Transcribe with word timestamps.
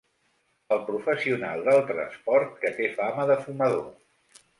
El 0.77 0.79
professional 0.85 1.61
del 1.67 1.81
transport 1.91 2.57
que 2.65 2.71
té 2.79 2.89
fama 2.95 3.27
de 3.33 3.37
fumador. 3.47 3.85